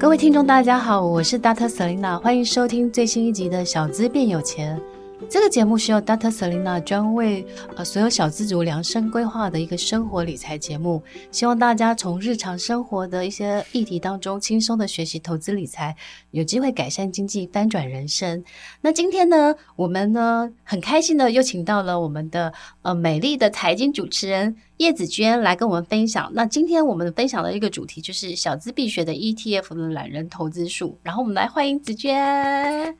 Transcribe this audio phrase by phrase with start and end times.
[0.00, 1.66] 各位听众，大家好，我是 Dr.
[1.68, 4.78] Selina，欢迎收听最新一集的《小资变有钱》。
[5.28, 6.30] 这个节目是由 Dr.
[6.30, 7.44] Selina 专为
[7.74, 15.96] 呃所有小资族量身规划的一个生活理财节目，希望大家从日常生活的一些议题当中轻松的学习投资理财，
[16.30, 18.44] 有机会改善经济，翻转人生。
[18.80, 24.54] 那今天呢，我们呢很开心的又请到了我们的呃美丽的财经主持人。
[24.78, 26.30] 叶子娟来跟我们分享。
[26.34, 30.96] 那今天我们分享的一个主题就是小资必学的 ETF 的懒人投资术。
[31.02, 32.14] 然后我们来欢迎子娟。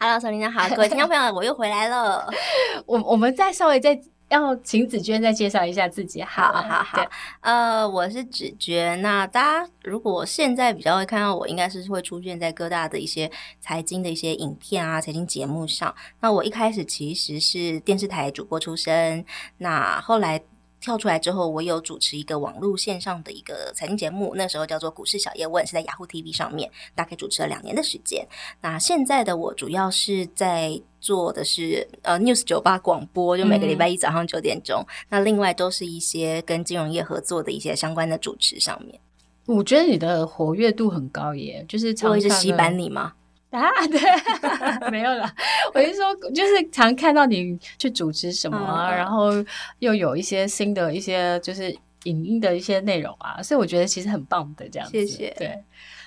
[0.00, 2.28] Hello，小林姐好，各位听众朋友，我又回来了。
[2.84, 3.96] 我我们再稍微再
[4.28, 6.20] 要请子娟再介绍一下自己。
[6.20, 7.00] 好好好，
[7.42, 9.00] 呃，我是子娟。
[9.00, 15.94] 那大家如果现在比较会看到我，应该是会出现在各大的一些财经的一些影片啊、财经节目上。
[16.18, 19.24] 那我一开始其实是电视台主播出身，
[19.58, 20.42] 那后来。
[20.80, 28.26] 跳出来之后，我有主持一个网络线上的一个财经节目，那时候叫做《股市小叶问》，是在雅虎 TV 上面，大概主持了两年的时间。
[28.60, 34.80] 那现在的我主要是在做的是呃 News 酒吧广播，就每个礼拜一早上九点钟。
[34.80, 39.00] 嗯、那另外都是一些跟金融业合作的一些相关的主持上面。
[39.46, 43.14] 我觉得你的活跃度很高耶，就是常常会是洗版你吗？
[43.56, 45.30] 啊，对，没有了。
[45.72, 49.30] 我是说，就是常看到你去主持什么啊，嗯、然后
[49.78, 54.92] 又有一些新的一些就是影音的一些内容啊，所以我觉得其实很棒的这样子。
[54.92, 55.34] 谢谢。
[55.38, 55.58] 对，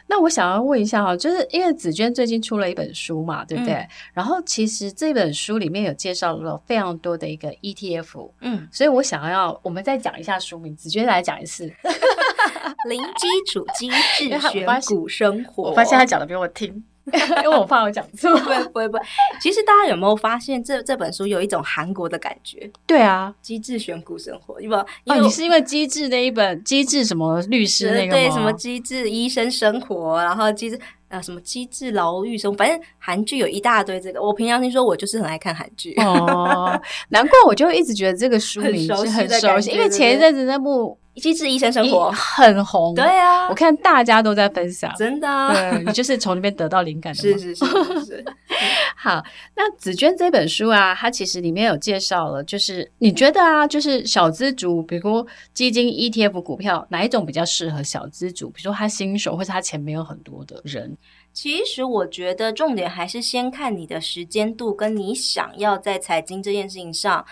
[0.06, 3.74] 那我想要问一下哈，就是因为紫娟最近出了一本书嘛，对不对？
[3.74, 11.74] 嗯、然后其实这本书里面有介绍了非常多的一个 ETF，嗯，所以我想要我们再讲一下书名，紫娟来讲一次。
[12.88, 16.84] 零基础机智 选股生活，我发现他讲的比我听。
[17.44, 19.04] 因为我怕我讲错，不会不会不会。
[19.42, 22.70] 其实大家有没有发现这，这这本书有一种韩国的感觉？
[22.86, 30.80] 对啊，机智选股生活，因为哦，你是因为机智那一本机智什么律师那个对，什么机智医生生活，然后机智
[31.10, 34.22] 啊什么机智牢狱生活，反正韩剧有一大堆这个。
[34.22, 36.80] 我平常听说，我就是很爱看韩剧哦，
[37.10, 40.98] 难怪我就一一直觉得这个书名是很熟悉，因为前一阵子那部。
[41.16, 48.26] 机智医生生活很红，对啊，我看大家都在分享，真的、啊，对，你就是从那边得到灵感的，是是是是，是。
[48.96, 49.22] 好，
[49.56, 58.50] 那紫娟这本书啊，它其实里面有介绍了，就是你觉得啊，就是小资族，比如基金、ETF、股票，哪一种比较适合小资族？
[58.50, 60.96] 比如说他新手，或者他钱没有很多的人。
[61.34, 67.26] 其实我觉得重点还是先看你的时间度，跟你想要在财经这件事情上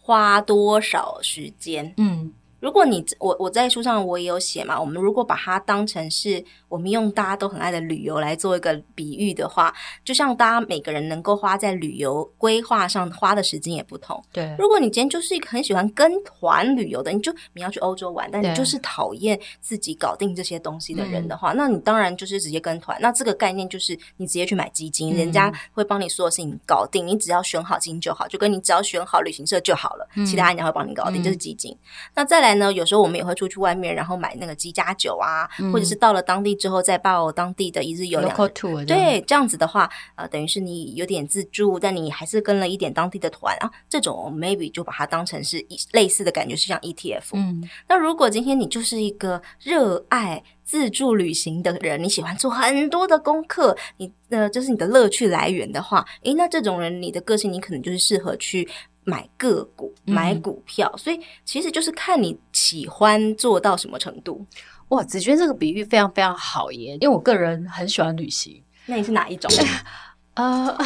[0.00, 1.94] 花多少时间。
[1.96, 2.32] 嗯。
[2.62, 9.74] 如果你我我在书上我也有写嘛，我们如果把它当成是我们用大家都很爱的旅游来做一个比喻的话，
[10.04, 14.22] 就像大家每个人能够花在旅游规划上花的时间也不同。
[14.30, 22.96] 对，如果你今天就是一个很喜欢跟团旅游的，你就你要去欧洲玩，但你就是讨厌自己搞定这些东西的人的话，那你当然就是直接跟团。
[23.00, 31.76] 那这个概念就是你直接去买基金，人家会帮你所有事情搞定，你只要选好基金就好，就跟你只要选好旅行社就好了，其他人家会帮你搞定，就是基金。
[32.14, 32.51] 那再来。
[32.54, 38.84] 呢，有时候我们也会出去外面，然后买那个鸡加酒啊，嗯、或者是到了当地之后再报当地的一日游两日。
[38.86, 43.70] 对，这样子的话，呃，等于是你有点自助，但你还是跟了一点当地的团啊。
[43.88, 47.30] 这种 maybe 就把它当成是类似的感觉，是像 ETF。
[47.32, 58.68] 嗯，那如果今天你就是一个热爱自助旅行的人，你喜欢做很多的功课，你呃，这、就是你的乐趣来源的话，诶，那这种人你的个性，你可能就是适合去。
[59.04, 64.46] 买个股，买股票，嗯、所以其实就是看你喜欢做到什么程度。
[64.88, 66.96] 哇，子娟这个比喻非常非常好耶！
[67.00, 68.62] 因为我个人很喜欢旅行。
[68.86, 69.50] 那你是哪一种？
[70.34, 70.78] 呃，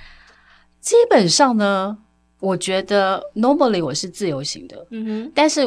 [0.80, 1.96] 基本上呢，
[2.40, 4.86] 我觉得 normally 我是自由行的。
[4.90, 5.60] 嗯哼，但是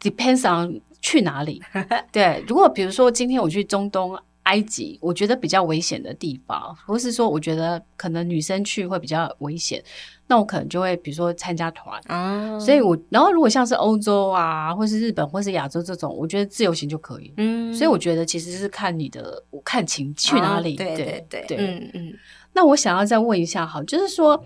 [0.00, 1.62] depends on 去哪里。
[2.12, 4.18] 对，如果比如说今天我去中东。
[4.44, 9.82] 埃及，我觉得比较危险的地方，或是说，我觉得可能女生去会比较危险，
[10.26, 12.58] 那我可能就会比如说参加团啊。
[12.58, 17.32] 所以我，我然后如果像是欧洲啊，或是日本，或是亚洲这种，我觉得自由行就可以。
[17.36, 20.76] 嗯，所以我觉得其实是看你的，我看情去哪里。
[20.76, 22.12] 对对对，对，嗯嗯。
[22.52, 24.44] 那我想要再问一下，好，就是说。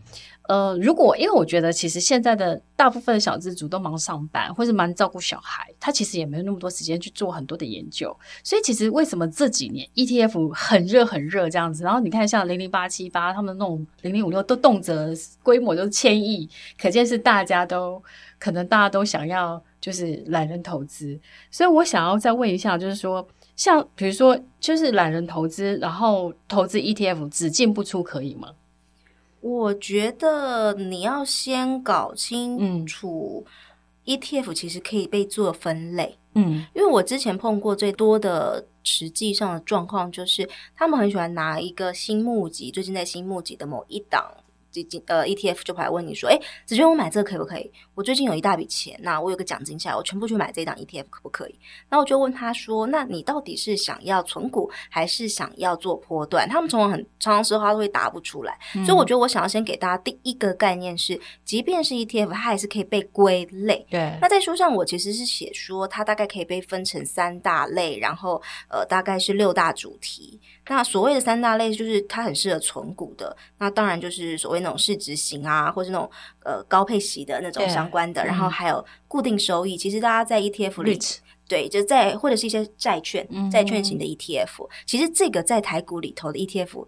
[0.49, 8.17] 呃，如果因为我觉得其实现在的大部分的小资族都忙上班，或是忙照顾小孩，他其实也没有那么多时间去做很多的研究。
[8.43, 11.85] 所以其实为什么这几年 ETF 很热很热这样子？
[11.85, 16.49] 然后你看像零零八七八他们那种零零五六都动辄规模都是千亿，
[16.81, 18.03] 可见是大家都
[18.39, 21.21] 可能大家都想要就是懒人投资。
[21.51, 28.49] 所以我想要再问一下，就是说像比如说就是懒人投资，然后投资 ETF 只进不出可以吗？
[29.41, 33.47] 我觉得你要先搞清楚
[34.05, 36.19] ，ETF 其实可以被做分类。
[36.35, 44.31] 嗯，因为我之前碰过最多的实际上的状况，就是他们很喜欢拿一个新募集，最近在新募集的某一档。
[44.71, 47.71] 基金呃 ETF 就跑来问你说，哎，子娟，我买这个可不可以？
[47.95, 51.59] 我最近有一大笔钱，那我有个奖金下来，我全部去买这一档 ETF 可不可以？
[51.91, 56.49] 那我就问他说，那你到底是想要存股，还是想要做波段？
[56.49, 63.87] 他们从很常时候都会答不出来，嗯、所以我觉得我想要先给大家第一个概念是，即便是 ETF，它还是可以被归类。
[63.91, 64.17] 对。
[64.21, 70.41] 那在书上我其实是写说，它大概可以被分成三大类，然后呃大概是六大主题。
[70.69, 73.37] 那所谓的三大类，就是它很适合存股的。
[73.59, 76.11] 那当然就是所谓那种市值型啊，或是那种
[76.45, 78.25] 呃高配息的那种相关的。
[78.25, 79.77] 然后还有固定收益。
[79.77, 80.99] 其实大家在 ETF 里
[81.49, 84.69] 对，就在或者是一些债券、债券型的 ETF。
[84.85, 86.87] 其实这个在台股里头的 ETF，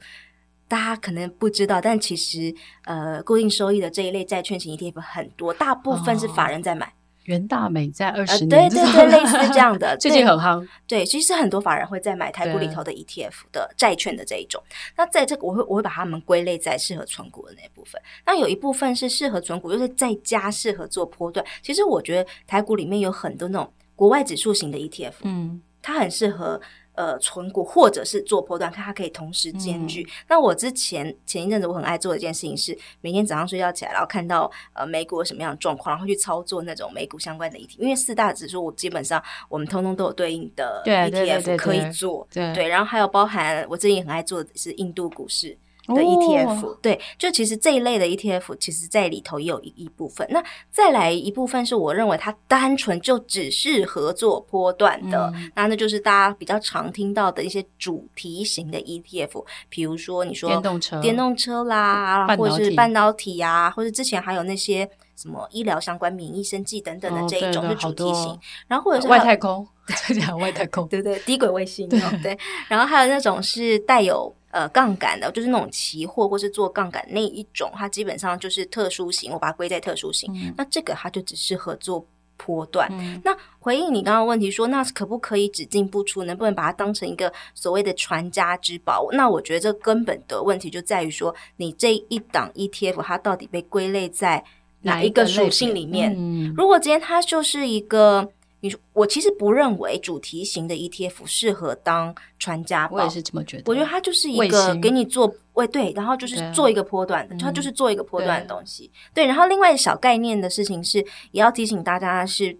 [0.69, 2.55] 大家可能不知道，但其实
[2.85, 6.93] 呃固定收益的这一类债券型 ETF 很多，大部分是法人在买。
[7.31, 10.67] 元大美在二十年、呃，对对对，类 似这样的，最近很夯。
[10.87, 14.63] 对，其实很多法人会在买台股里头的 ETF 的债券的这一种。
[14.97, 18.01] 那在这个，我会我会把它们归类在适合存股的那一部分。
[18.27, 21.45] 那有一部分是适合存股，又是在家适合做波段。
[21.63, 26.61] 其实我觉得台股里面有很多那种国外指数型的 ETF，嗯，它很适合。
[27.01, 30.03] 呃，存股或者是做波段，看它可以同时兼具。
[30.03, 37.79] 嗯、那我之前前一阵子我很爱做的一件事情是，每天早上睡觉起来，然后看到呃美股有什么样的状况，然后去操作那种美股相关的 ETF。
[37.79, 42.29] 因为四大指数，我基本上我们通通都有对应的 ETF 可以做。
[42.31, 45.57] 对，对，对，对，对，对，然后还有包含我最近很爱做的是印度股市。
[45.87, 50.27] 的 ETF，、哦、对，就其实这一类的 ETF，其实在里头也有一一部分。
[50.31, 68.39] 那再来一部分是我认为它单纯就只适合做波段的，嗯、那那就是大家比较常听到的一些主题型的 ETF，比如说你说电动车、电动车啦，或者是半导体啊，或者之前还有那些什么医疗相关、免疫生技等等的这一种是主题型，
[68.69, 69.67] 然后或者是外太空，
[70.09, 72.39] 再讲外太空，对对，低轨卫星，对，对，
[72.69, 74.33] 然后还有那种是带有。
[74.53, 80.29] 呃，杠杆的，就是那种期货或是做杠杆那一种，它基本上就是特殊型，我把它归在特殊型。
[80.35, 82.05] 嗯、那这个它就只适合做
[82.37, 82.89] 波段。
[82.91, 86.25] 嗯、那回应你刚刚问题说，那可不可以只进不出？
[86.25, 89.09] 能不能把它当成一个所谓的传家之宝？
[89.13, 94.45] 那我觉得这根本的问题就在于说，你这一档 ETF 它到底被归类在
[94.83, 96.13] 哪一个属性里面？
[96.19, 98.29] 嗯、如果今天它就是一个。
[98.61, 103.65] 你说我其实不认为主题型的 ETF 适合当传家宝，我也是这么觉得。
[103.67, 108.91] 我觉得它就是一个给你做，喂，对，然后就是做一个波段的，它就是做一个波段的东西。
[109.13, 110.99] 对，然后另外小概念的事情是，
[111.33, 112.57] 也要提醒大家是。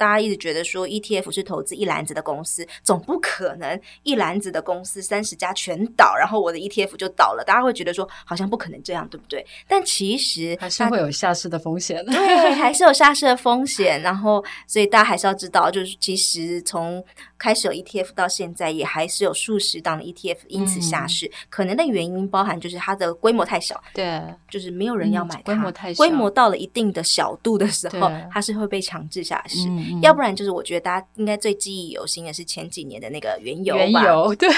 [0.00, 7.44] 大家一直觉得说 ETF 是投资一篮子的公司，总不可能一篮子的公司三十家全倒，然后我的 ETF 就倒了。
[7.46, 9.44] 大家会觉得说好像不可能这样，对不对？
[9.68, 12.02] 但其实还是会有下市的风险。
[12.06, 14.00] 对，还是有下市的风险。
[14.00, 17.04] 然后，所以大家还是要知道，就是其实从
[17.36, 21.26] 开始有 ETF 到现在，也还是有数十档的 ETF 因此下市。
[21.26, 25.40] 嗯、可能的原因包含就是它的规模太小，对，就是没有人要买它。
[25.40, 29.68] 嗯、规模太小，规模到了一定的小度的时候，它是会被强制下市。
[29.68, 34.48] 嗯、要不然就是我觉得大家应该最记忆犹新的是前几年的那个原油吧，原油 对，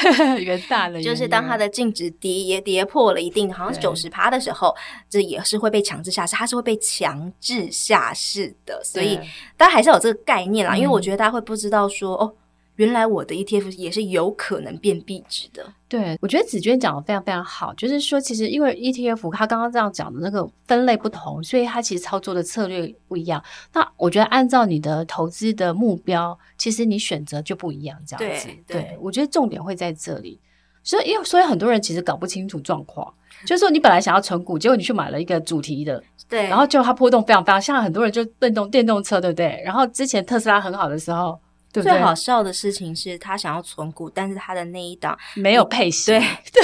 [0.43, 4.75] 原大的，就是当它的净值跌也跌破了一定，好像是九十趴的时候，
[5.09, 9.19] 这也是会被强制下市，它是会被强制下市的，所以
[9.57, 12.33] 大家还是有这个概念啦，因为我觉得大家会不知道说哦。
[12.77, 15.65] 原来我的 ETF 也是有可能变壁纸的。
[15.89, 23.43] 对，我觉得子娟讲的非常非常好，就是说，其实因为 ETF 它刚刚这样讲的那个分类不同，所以它其实操作的策略不一样。
[23.75, 28.49] 那我觉得按照你的投资的目标，其实你选择就不一样，这样子。
[28.49, 30.41] 对，对，对，我觉得重点会在这里。
[30.83, 33.13] 所以，因为所以很多人其实搞不清楚状况，
[33.45, 39.63] 就是说你本来想要存股，结果你去买了一个主题的，对，然后就它波动非常非常，像很多人就电动电动车，对不对？
[39.63, 41.39] 然后之前特斯拉很好的时候。
[41.73, 46.13] 对对，最好笑的事情是他想要存股，但是他的那一档没有配息。
[46.13, 46.21] 对
[46.53, 46.63] 对，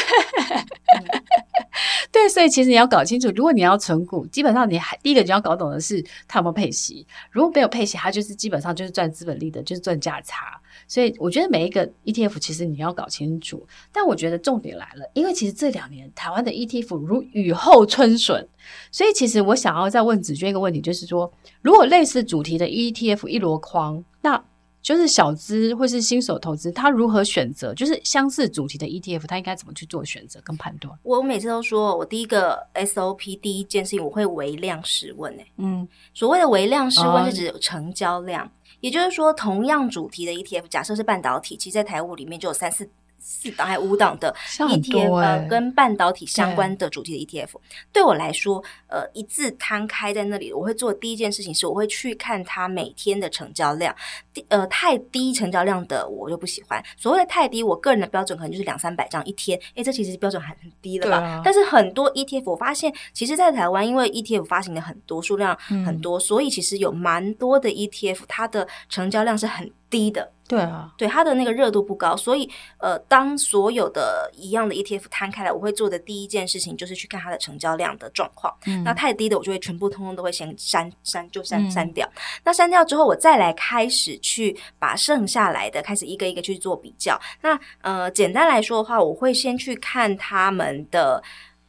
[2.13, 7.07] 对，所以其实你要搞清楚，如果你要存股，基本上你还第一个你要搞懂的是他有没有配息。
[7.31, 10.61] 如果没有配息，他就是基本上就是赚资本利的，就是赚价差。
[10.87, 13.67] 所以我觉得每一个 ETF 其实你要搞清楚。
[13.93, 18.47] 但我觉得重点来了，因为其实这两年台湾的 ETF 如雨后春笋，
[18.91, 21.31] 所以其实我想要再问子娟一个问题，就是说，
[21.63, 24.43] 如果类似主题的 ETF 一箩筐，那
[24.89, 27.75] 就是小资或是新手投资，他如何选择？
[27.75, 30.99] 就是相似主题的 ETF，他应该怎么去做选择跟判断？
[31.03, 35.31] 我每次都说，我第一个 SOP 第一件事情，我会微量试问。
[35.39, 42.89] 哎，嗯，所谓的微量试问是指成交量，哦、也就是说，同样主题的 ETF，假设是半导体，其实在台股里面就有三四。
[43.19, 47.61] 四档还有五档的 ETF，呃，跟半导体相关的主题的 ETF，对，
[47.95, 53.95] 对我来说，呃，一字摊开在那里，我会做第一件事情是，我会去看它每天的成交量，
[54.33, 56.83] 低呃，太低成交量的我就不喜欢。
[56.97, 61.19] 所谓的太低，我个人的标准可能就是两三百张一天，诶，这其实标准还很低了吧？
[61.19, 70.33] 啊、但是很多 ETF，我发现，其实，在台湾，因为 ETF 发行的很多，数量很多，嗯、所以其实有蛮多的 ETF，它的成交量是很低的。
[70.49, 78.57] 对啊，对它的那个热度不高，所以呃，当所有的一样的 ETF 摊开来，我会做的第一件事情就是去看它的成交量的状况。
[78.65, 82.07] 嗯，那太低的，我就会全部通通都会先删删就删删掉。
[82.07, 87.21] 嗯，那删掉之后，我再来开始去把剩下来的开始一个一个去做比较。
[87.43, 91.23] 那呃，简单来说的话，我会先去看他们的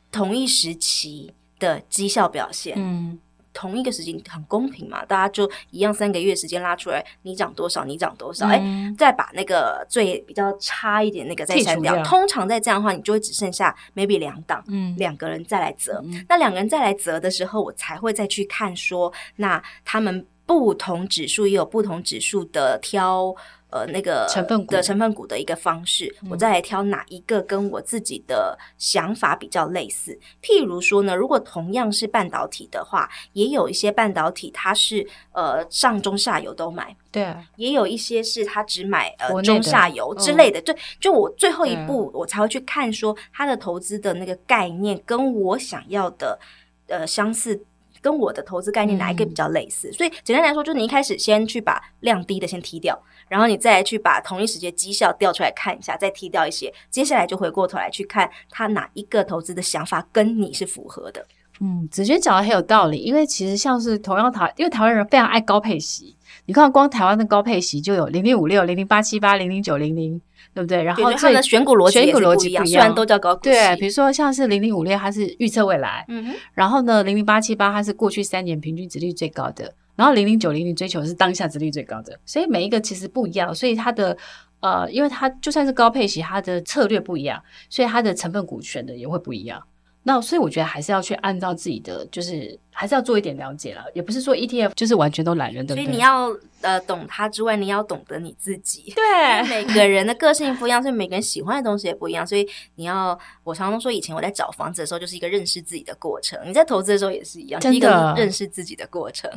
[0.10, 2.76] 同一时期的绩效表现。
[2.78, 3.20] 嗯。
[3.60, 12.02] 同一个时间很公平嘛，大家就一样三个月时间拉出来，你涨多少，你涨多少，哎、嗯，再把那个最比较差一点那个再删掉。
[12.06, 16.02] 通常在这样的话，你就会只剩下 maybe 两档，嗯，两个人再来择。
[16.06, 23.36] 嗯、那两个人再来择的时候，我才会再去看说，那他们不同指数也有不同指数的挑。
[23.72, 30.18] 呃，那个成分股的成分股的一个方式，我再来挑哪一个跟我自己的想法比较类似。
[30.42, 40.60] 譬如说呢，如果同样是半导体的话，也有一些半导体它是呃上中下游都买，对，也有一些是它只买呃中下游之类的。
[40.62, 46.40] 对，就我最后一步我才会去看说它的投资的那个概念跟我想要的
[46.88, 47.64] 呃相似。
[48.02, 49.90] 跟我的投资概念哪一个比较类似？
[49.90, 61.26] 嗯、所以简单来说，就是你一开始先去把量低的先踢掉，然后你再去把同一时间绩效调出来看一下，再踢掉一些，接下来就回过头来去看他哪一个投资的想法跟你是符合的。
[61.62, 66.16] 嗯，子娟讲的很有道理，因为其实像是同样台，因为台湾人非常爱高配息，
[66.46, 70.22] 你看光台湾的高配息就有零零五六、零零八七八、零零九零零。
[70.54, 70.84] 对不对？
[70.84, 73.52] 然后它的选股逻辑选股逻辑不一样，虽然都叫高股息。
[73.52, 76.04] 对，比如说像是零零五六，它是预测未来。
[76.08, 76.36] 嗯哼。
[76.54, 79.74] 然后呢，零零八七八它是过去三年平均值率最高的。
[79.96, 82.18] 然后零零九零零追求是当下值率最高的。
[82.26, 84.18] 所以每一个其实不一样，所以它的
[84.62, 89.62] 呃，因为它就算是高配息，它的策略不一样，所以它的成分股选的也会不一样。
[90.10, 95.76] 那所以我觉得还是要去按照自己的，就是还是要做一点了解了，也不是说 ETF 就是完全都懒人的。
[95.76, 98.92] 所以你要呃懂它之外，你要懂得你自己。
[98.96, 102.26] 对，每个人的个性不一样，所以每个人喜欢的东西也不一样。
[102.26, 106.40] 所以你要，我常常说，以前我在找房子的时候，就是一个认识自己的过程。
[106.44, 109.30] 你在投资的时候也是一样，一个认识自己的过程。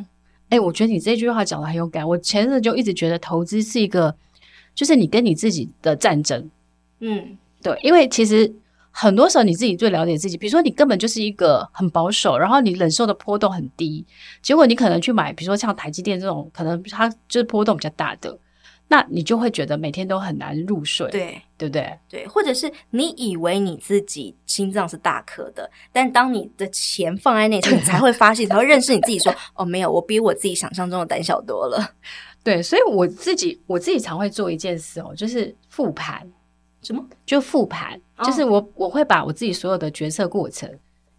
[0.48, 2.08] 哎、欸，我觉得你这句话讲的很有感。
[2.08, 4.16] 我前阵就一直觉得投资是一个，
[4.74, 6.50] 就是你跟你自己的战争。
[7.00, 8.50] 嗯，对，因为其实。
[8.92, 14.04] 很多时候你自己最了解自己，比如说你根本就是一个很保守，然后你忍受的波动很低，
[14.42, 18.38] 结果你可能去买，比如说像台积电这种，可能它就是波动比较大的，
[18.88, 21.98] 那你就会觉得每天都很难入睡，对，对不对？
[22.08, 31.94] 对，或者是你以为你自己心脏是大颗的，但当你的钱放在那你才会发现，才会认识你自己说，说 哦，没有，我比我自己想象中的胆小多了。
[32.44, 36.30] 对，所以我自己我自己常会做一件事哦，就是复盘。
[36.82, 37.04] 什么？
[37.24, 40.68] 就复盘，哦、就是我我会把我自己所有的决策过程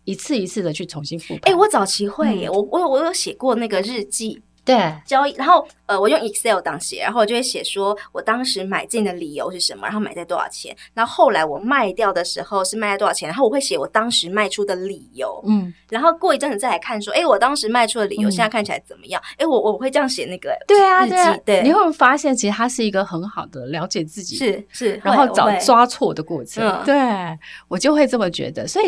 [0.04, 1.40] 一次一次的去重新复盘。
[1.46, 4.42] 哎、欸，我早期会耶，嗯、我我我有写过那个日记。
[4.66, 19.22] 对，交易，然后呃，我用 Excel 当写，然后我就会写说我当时买进的理由是什么，然后买在多少钱，然后后来我卖掉的时候是卖在多少钱，然后我会写我当时卖出的理由，嗯，然后过一阵子再来看说，哎，我当时卖出的理由现在看起来怎么样？
[19.34, 28.88] 哎、嗯，我我会这样写那个对啊，对啊，对，你会发现其实它是一个很好的了解自己，是是，然后找抓错的过程，嗯、对我就会这么觉得，所以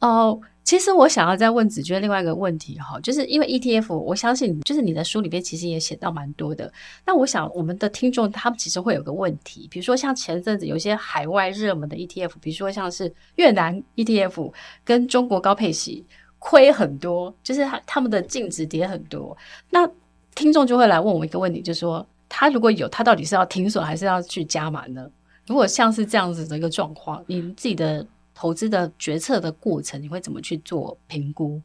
[0.00, 0.08] 哦。
[0.08, 6.72] 呃其实我想要再问子娟另外一个问题哈，就是因为 ETF，我相信就是你的书里边其实也写到蛮多的。
[7.04, 14.52] 那我想我们的听众他们其实会有个问题，比如说像前阵子有些海外热门的 ETF，比如说像是越南 ETF
[14.84, 16.06] 跟中国高配息
[16.38, 19.36] 亏很多，就是他他们的净值跌很多。
[19.68, 19.88] 那
[20.34, 25.10] 听众就会来问我一个问题，就是说他如果有，他到底是要停损还是要去加码呢？
[25.46, 28.06] 如果像是这样子的一个状况，你自己的。
[28.42, 31.62] 投资的决策的过程，你会怎么去做评估？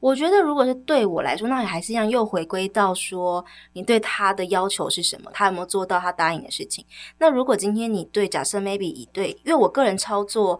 [0.00, 5.30] 我觉得，如果是对我来说，那还是一样，又回归到说，你对他的要求是什么？
[5.34, 6.82] 他有没有做到他答应的事情？
[7.18, 10.58] 那如果今天你对假设 maybe 以对，因为我个人操作，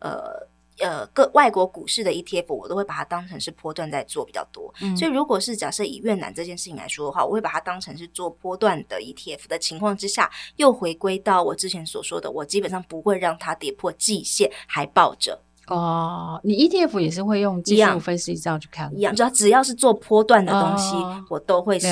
[0.00, 0.46] 呃。
[0.80, 4.72] 呃，各外国股市的 ETF，我都会把它当成是波段在做比较多。
[4.82, 15.40] 嗯，所以如果是假设以越南这件事情来说的话，我会把它当成是做波段的 ETF 的情况之下，又回归到我之前所说的，我基本上不会让它跌破季线还抱着。
[15.68, 21.88] 哦，你 ETF 也是会用技术分析这样去看，一样，只要只要是做波段的东西，哦，我都会是。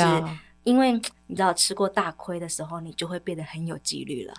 [0.65, 0.93] 因为
[1.27, 4.35] 你知道吃过大亏的时候，你就会变得很有纪律了。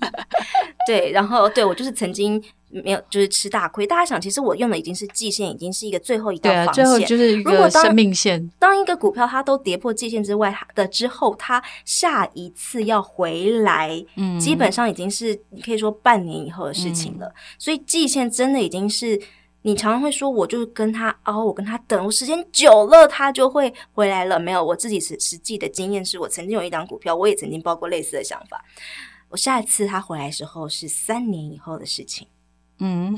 [0.86, 3.86] 对，然后对我就是曾经没有就是吃大亏。
[3.86, 8.50] 大家想，其实我用的已经是季线，已经是一个最后一道防线，最后就是一个生命线。
[8.58, 17.26] 当一个股票它都跌破季线之外的之后，它下一次要回来，嗯，基本上已经是你可以说半年以后的事情了。
[17.26, 19.20] 嗯，所以季线真的已经是。
[19.62, 24.40] 你常常会说，我就跟他熬，我跟他等，我时间久了，他就会回来了。
[24.40, 28.64] 没有，我自己实实际的经验是，我曾经有一档股票，我也曾经抱过类似的想法。
[29.28, 32.26] 我下一次他回来的时候是三年以后的事情。
[32.78, 33.14] 嗯，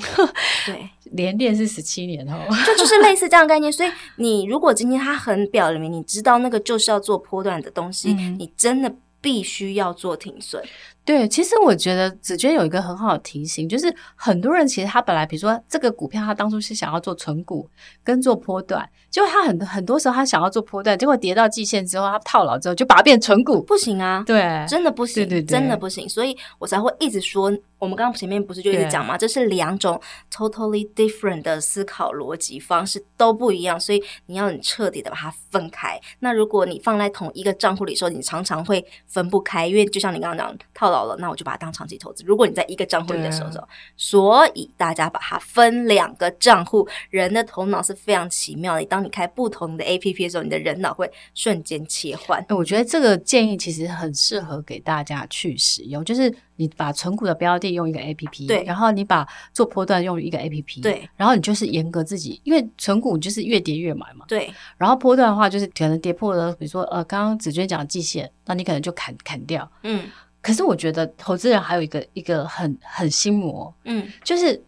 [0.67, 3.73] 对， 连电是十七年后，就就是类似这样的概念。
[3.73, 10.61] 所以你如果今天他很表明，你知道那个就是要做波段的东西，嗯、你真的必须要做停损。
[11.04, 17.68] 对，其实我觉得子娟有一个很好的提醒，就是很多人其实他本来比如说这个股票，他当初是想要做存股
[18.04, 27.52] 跟做波段，结果他很很多时候他想要做波段，结果跌到季线之后，他套牢之后就把它变存股，不行啊，对，真的不行，对对对，真的不行，所以我才会一直说。
[27.78, 29.18] 我们刚刚前面不是就一直讲嘛？
[29.18, 30.00] 这是两种
[30.32, 36.00] totally different 的思考逻辑方式都不一样，所以你要很彻底的把它分开。
[36.21, 42.23] 那如果你放在同一个账户里的时候，你常常会分不开，因为就像你刚刚讲套牢了，那我就把它当长期投资。
[42.25, 43.51] 如果你在一个账户里的时候，
[43.97, 46.87] 所以大家把它分两个账户。
[47.11, 52.45] 人的头脑是非常奇妙的，当你开不同的 APP 的时候，你的人脑会瞬间切换。
[52.51, 56.33] 我觉得这个建议其实很适合给大家去使用，就是。
[56.57, 70.05] 你把存股的标的用一个 A P P，对，然后你把做波段用一个 A P P，对，然后你就是严格自己，因为存股就是越跌越买嘛，对，然后波段的话就是可能跌破了，比如说呃，刚刚子娟讲的季线，那你可能就砍砍掉，嗯，
[70.43, 74.63] 可是我觉得投资人还有一个一个很很心魔，嗯，就是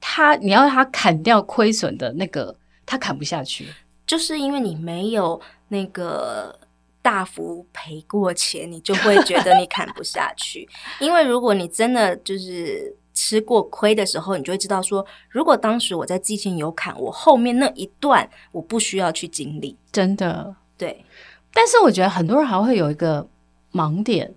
[0.00, 3.66] 他你要他砍掉亏损的那个，他砍不下去，
[4.06, 6.58] 就是因为你没有那个。
[7.02, 10.68] 大幅赔过钱，你就会觉得你砍不下去。
[10.98, 19.76] 因为如果你真的就是吃过亏的时候，你就会知道说，如果当时我在季前有砍，我后面那一段我不需要去经历。
[19.92, 21.04] 真的，对。
[21.52, 23.24] 但是我觉得很多人还会有一个
[23.72, 24.34] 盲点，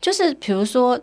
[0.00, 0.96] 就是比如说，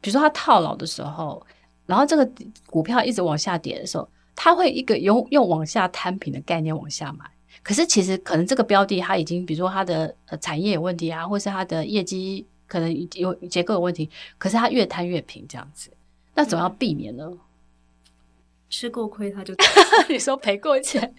[0.00, 1.44] 比如说他套牢的时候，
[1.86, 2.30] 然后这个
[2.66, 7.24] 股票一直往下跌的时候，他会一个用用往下摊平的概念往下买。
[7.62, 15.90] 可是其实可能这个标的它已经，比如说它的呃产业有问题啊，或是它的业绩可能有结构有问题，可是它越摊越平这样子，
[16.34, 17.30] 那怎么要避免呢？
[18.68, 19.54] 吃过亏他就
[20.08, 21.14] 你说赔过钱，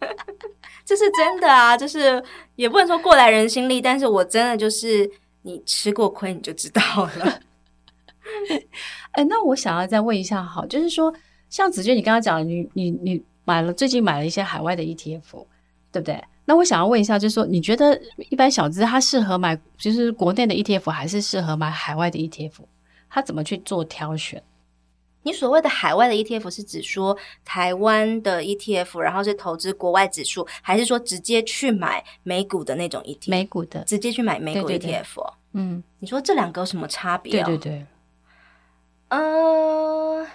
[0.82, 2.24] 这是真的啊，就是
[2.56, 5.08] 也不能说过来人心力，但是我真的就是
[5.42, 7.40] 你吃过亏你就知道了。
[9.12, 11.12] 哎，那我想要再问一下，好，就是说
[11.48, 15.46] 像子娟你刚刚讲，你你你买了最近买了一些海外的 ETF。
[15.92, 16.22] 对不对？
[16.44, 22.52] 那我想要问一下，就是说，你觉得一般小资他适合买，就是国内的 ETF，还是适合买海外的 ETF？
[23.08, 24.40] 他怎么去做挑选？
[25.22, 33.30] 你所谓的海外的 ETF 是指说台湾的 ETF，然后是投资国外指数，还是说直接去买美股的那种 ETF？
[33.30, 34.68] 美股的，直接去买美股 ETF？
[34.68, 35.04] 对对对，
[35.52, 37.32] 嗯，你说这两个有什么差别？
[37.32, 37.86] 对对对，
[39.08, 40.26] 嗯、呃。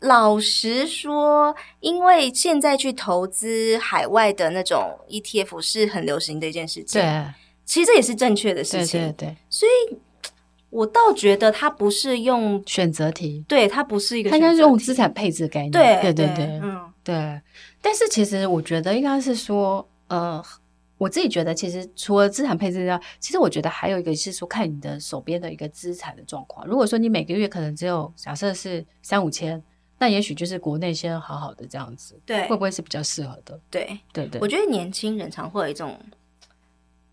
[0.00, 7.00] 老实说，因为现在去投资海外的那种 ETF 是很流行的一件事情。
[7.00, 7.24] 对，
[7.64, 9.00] 其实这也是正确的事情。
[9.00, 9.96] 对对对，所以
[10.74, 15.70] 我倒觉得它不是用选择题，对，它不是一个，它应该是用资产配置概念。
[15.70, 17.40] 对对对对，嗯，对。
[17.80, 20.42] 但是其实我觉得应该是说，呃，
[20.98, 26.66] 我自己觉得，其实除了资产配置之外，其实我觉得还有一个是说，看你的手边的一个资产的状况。
[26.66, 29.62] 如果说你每个月可能只有假设是三五千。
[29.96, 33.58] 那也许就是国内先好好的这样子，对，会不会是比较适合的？
[33.70, 34.40] 对，对对。
[34.40, 35.96] 我觉得年轻人常会有一种，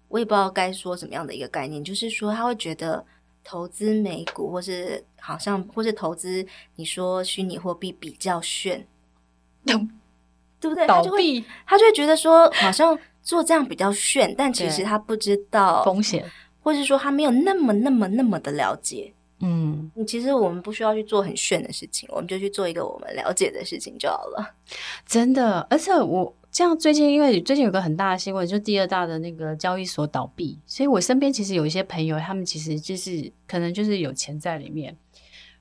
[0.08, 3.06] 我也不知道该说什么样的一个概念，就是说他会觉得
[3.44, 8.86] 投资美股或是好像或是投资你说虚拟货币比较炫，
[9.66, 10.86] 对不对？
[10.88, 16.24] 倒闭，他就会他就会觉得说好像做这样比较炫，但其实他不知道风险，
[16.62, 19.14] 或是说他没有那么那么那么的了解。
[19.44, 24.56] 嗯，其实我们不需要去做很炫的事情，我们就去做一个我们了解的事情就好了。
[25.04, 34.96] 真的，而且我这样最近，因为最近有个很大的新闻，就是第二大的那个交易所倒闭，所以我身边其实有一些朋友，他们其实就是可能就是有钱在里面。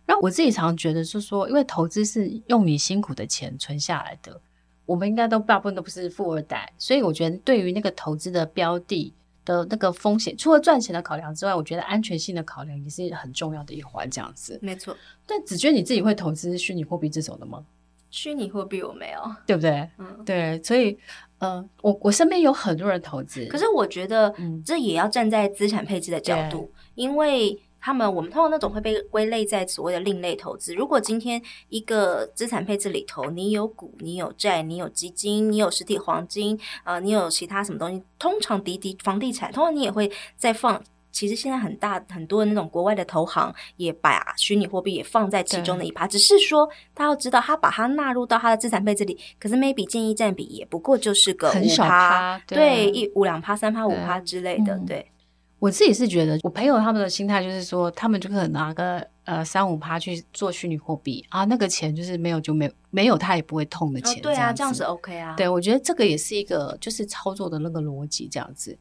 [0.04, 4.40] 然后我自己常常觉得是说，因为投资是用你辛苦的钱存下来的，
[4.84, 14.10] 我们应该都大部分都不是富二代，所以我觉得对于那个投资的标的的那个风险，除了赚钱的考量之外，我觉得安全性的考量也是很重要的一环。
[14.10, 14.96] 这样子，没错。
[15.24, 17.64] 但子娟你自己会投资虚拟货币这种的吗？
[18.10, 19.88] 虚拟货币我没有，对不对？
[19.98, 20.62] 嗯，对。
[20.62, 20.90] 所以，
[21.38, 27.58] 嗯、呃，我我身边有很多人投资，可是我觉得，嗯，这也要站在资产配置的角度，因为。
[27.82, 30.74] 他们我们通常那种会被归类在所谓的另类投资。
[30.74, 40.84] 如果今天一个资产配置里头，你有股、你有债、你有基金、你有实体黄金，呃，你有其他什么东西，通常滴滴房地产，通常你也会再放。
[41.12, 54.98] 其实现在很大很多的那种国外的投行也把虚拟货币也放在其中的一趴，只是说他要知道他把它纳入到他的资产配置里，可是 maybe 建议占比也不过就是个五趴，对，一五两趴、三趴、五趴之类的，对。
[54.98, 55.12] 嗯
[55.60, 64.14] 我自己是觉得，我朋友他们的心态就是说，他们就可能拿个呃三五趴去做虚拟货币啊，那个钱就是没有就没有没有，他也不会痛的钱。
[64.14, 65.34] 哦、对啊，这样子 OK 啊。
[65.36, 68.74] 对，我觉得这个也是一个就是操作的那个逻辑这样子。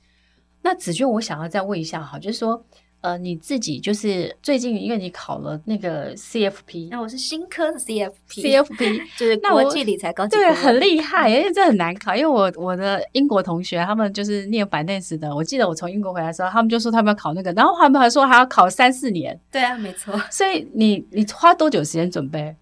[0.69, 2.63] 那子娟，我想要再问一下哈，就是说。
[3.01, 12.13] 呃，你自己就是最近，因为你考了那个 CFP，那我是新科的 CFP，CFP 就是国际理财高级，对，很厉害，因为这很难考。
[12.13, 19.39] 因为我我的英国同学，他们就是念 Finance 的，我记得我从英国回来的时候，他们就说他们要考那个，然后他们还说还要考三四年。
[19.49, 20.13] 对啊，没错。
[20.29, 22.53] 所以你你花多久时间准备？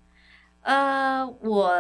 [0.61, 1.73] 呃，我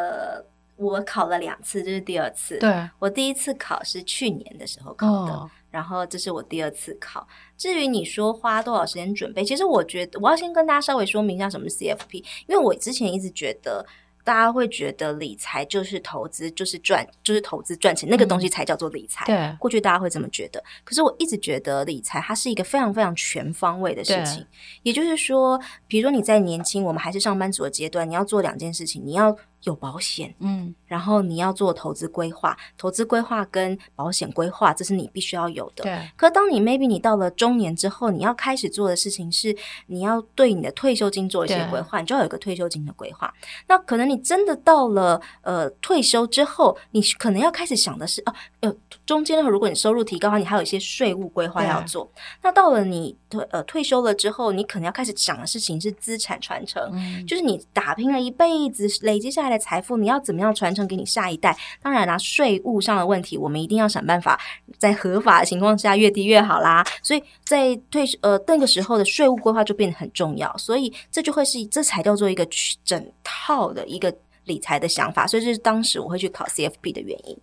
[0.77, 2.57] 我考了两次，这是第二次。
[2.57, 5.31] 对，我第一次考是去年的时候考的。
[5.31, 7.27] 哦然后这是我第二次考。
[7.55, 13.85] 至于你说花多少时间准备，其实我觉得我要先跟大家稍微说明一下什么是 CFP，因为我之前一直觉得
[14.23, 19.23] 大家会觉得理财就是投资，就是赚，就是投资赚钱，那个东西才叫做理财。
[19.25, 20.63] 嗯、对，过去大家会这么觉得。
[20.83, 24.43] 可是我一直觉得理财它是一个非常非常全方位的事情。
[24.81, 29.37] 也就是说，比如说你在年轻，我们还是上班族的阶段，你要做两件事情，你要。
[29.63, 35.83] 有保险，嗯，然后你要做投资规划，投资规划跟保险规划，这是你必须要有的。
[35.83, 36.09] 对。
[36.15, 39.55] 可当你 maybe 你到了中年之后，你要开始做的事情是，
[39.87, 43.33] 你要对你的退休金做一些规划，你就要有一个退休金的规划。
[43.67, 48.73] 那可能你真的到了呃退休之后，你可能要开始想的是，哦、呃，
[49.05, 52.09] 中间的话如果你收入提高的话，你还有一些税务规划要做。
[52.41, 59.57] 那到了你退呃退休了之后，你可能要开始想的事情是资产传承，嗯，就是你打拼了一辈子累积下来的。
[59.59, 61.57] 财富你要怎么样传承给你下一代？
[61.81, 64.39] 当然啦，税务上的问题，我们一定要想办法
[64.77, 66.85] 在合法的情况下越低越好啦。
[67.01, 70.55] 所以在退呃那个时候的税务规划就变得很重要。
[70.57, 72.47] 所以这就会是这才叫做一个
[72.85, 75.27] 整套的一个理财的想法。
[75.27, 77.37] 所以这是当时我会去考 CFP 的原因。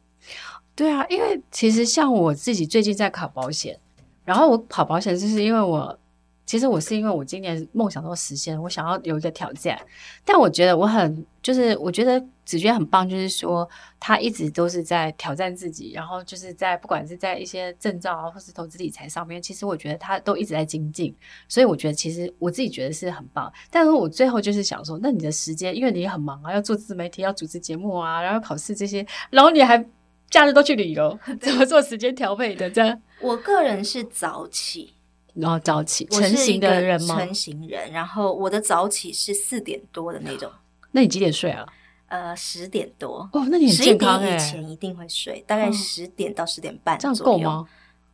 [0.75, 3.79] 对啊，因为其实像我自己最近在考保险，
[4.25, 5.99] 然后我考保险就是因为我。
[6.47, 9.79] 其实我是因为我今年梦想都实现，我想要有一个挑战。
[10.25, 21.15] 但我觉得我很就是，我觉得子娟很棒，就是说她一直都是在挑战自己，然后就是在不管是在一些证照啊，或是投资理财上面，其实我觉得她都一直在精进。
[21.49, 23.51] 所以我觉得其实我自己觉得是很棒。
[23.71, 29.83] 但是我最后就是想说，那你的时间，因为你也很忙啊，要做自媒体，要主持节目啊，然后考试这些，然后你还
[30.31, 32.69] 假日都去旅游， 怎么做时间调配的？
[32.71, 34.94] 这样，我个人是早起。
[35.35, 37.17] 然后早起，成型的人吗？
[37.17, 40.51] 成型人，然后我的早起是四点多的那种。
[40.93, 41.67] 那你几点睡啊？
[42.07, 43.29] 呃，十点多。
[43.33, 44.39] 哦，那你很健康哎。
[44.39, 47.67] 十一点以前一定会睡，大概十点到十点半，这样够吗？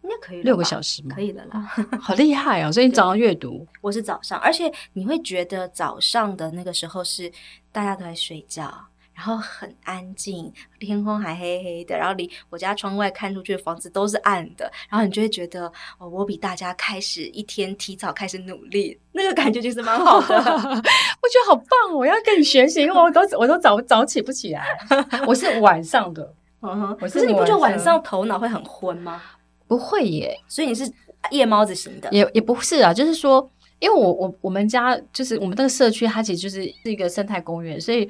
[0.02, 1.14] 应该可以，六个小时吗？
[1.14, 1.60] 可以的啦。
[2.00, 2.72] 好厉害啊！
[2.72, 3.66] 所以你早上阅读。
[3.82, 7.30] 我是早上，而且你会觉得早上的那个时候是
[7.70, 8.86] 大家都在睡觉。
[9.14, 20.36] 然后很安静，天空还黑黑的，然后离我家窗外看出去的房子都是暗的，然后你就会觉得，哦，我比大家开始一天提早开始努力，那个感觉就是蛮好的。
[20.38, 24.64] 我觉得好棒，我要跟你学习，因为我都我都早早起不起来，
[25.28, 26.34] 我是晚上的。
[26.62, 29.20] 嗯哼，可是你不觉得晚上头脑会很昏吗？
[29.66, 30.90] 不会耶，所以你是
[31.30, 32.08] 夜猫子型的？
[32.10, 38.08] 也也不是啊，就是说，因为我我我们家就是我们那个社区，它其实就是是一个生态公园，所以。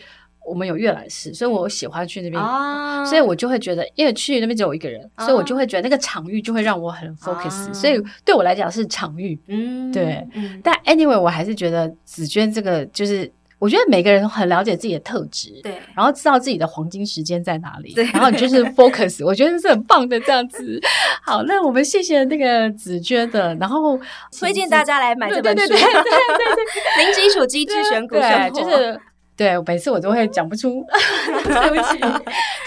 [0.51, 10.27] 我们有阅览室，所以我喜欢去那边，啊、所以我就会觉得，因为去那边只有我一个人，啊、所以我就会觉得那个场域就会让我很 focus，、啊、所以对我来讲是场域，嗯，对。
[10.35, 20.81] 嗯、但 anyway，我还是觉得紫娟这个就是我觉得每个人很了解自己的特质，对，然后知道自己的黄金时间在哪里，对，然后你就是 focus，我觉得是很棒的这样子。
[21.23, 24.01] 好，那我们谢谢那个子娟的，然后
[24.39, 26.65] 推荐大家来买这本书，对对对对对
[26.97, 29.01] 对，零基础机制选股生活，就是。
[29.41, 30.85] 对，每次我都会讲不出，
[31.45, 31.99] 对不起，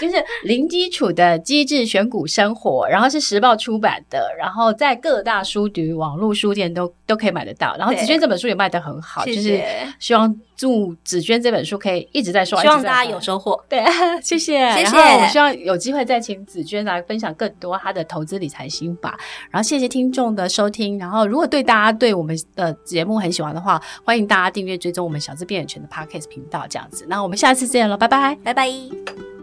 [0.00, 7.76] 就是零基础的机智选股生活，然后是时报出版的，然后在各大书局、网络书店都都可以买得到。
[7.78, 9.62] 然后子萱这本书也卖得很好，就是
[10.00, 13.62] 希望祝紫娟这本书可以一直在说，希望大家有收获。
[13.68, 13.84] 对，
[14.22, 14.96] 谢谢，谢谢。
[14.96, 19.18] 然后我希望有机会再请紫娟来分享更多她的投资理财心法。
[19.50, 20.98] 然后谢谢听众的收听。
[20.98, 26.64] 然后如果对大家对我们的节目很喜欢的话，欢迎大家订阅追踪我们小资变眼权的 Podcast 频道。
[26.68, 29.33] 这样子，那我们下次见了，拜拜，拜拜。